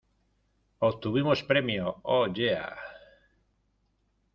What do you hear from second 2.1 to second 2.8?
yeah!